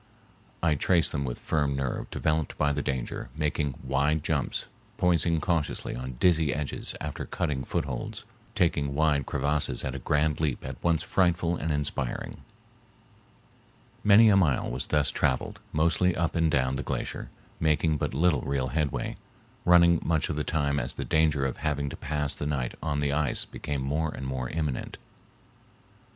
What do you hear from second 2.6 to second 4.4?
the danger, making wide